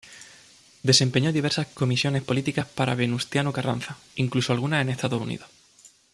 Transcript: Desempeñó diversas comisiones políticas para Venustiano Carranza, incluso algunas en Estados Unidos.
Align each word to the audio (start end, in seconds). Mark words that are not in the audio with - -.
Desempeñó 0.81 1.31
diversas 1.31 1.67
comisiones 1.67 2.23
políticas 2.23 2.65
para 2.67 2.95
Venustiano 2.95 3.53
Carranza, 3.53 3.97
incluso 4.15 4.51
algunas 4.51 4.81
en 4.81 4.89
Estados 4.89 5.21
Unidos. 5.21 5.47